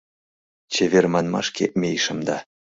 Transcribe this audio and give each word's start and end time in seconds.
Чевер 0.73 1.05
манмашке 1.13 1.65
мийышым 1.79 2.19
да 2.27 2.37